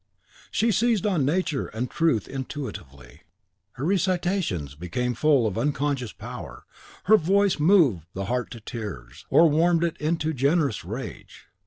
She 0.49 0.71
seized 0.71 1.05
on 1.05 1.25
nature 1.25 1.67
and 1.67 1.87
truth 1.87 2.27
intuitively. 2.27 3.21
Her 3.73 3.85
recitations 3.85 4.73
became 4.73 5.13
full 5.13 5.45
of 5.45 5.59
unconscious 5.59 6.11
power; 6.11 6.65
her 7.03 7.17
voice 7.17 7.59
moved 7.59 8.07
the 8.15 8.25
heart 8.25 8.49
to 8.53 8.59
tears, 8.59 9.27
or 9.29 9.47
warmed 9.47 9.83
it 9.83 9.97
into 9.97 10.33
generous 10.33 10.83
rage. 10.83 11.49